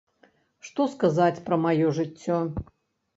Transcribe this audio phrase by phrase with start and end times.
[0.69, 2.39] Што сказаць пра маё жыццё?